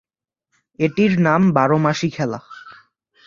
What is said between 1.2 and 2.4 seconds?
নাম বার-মাসি খাল।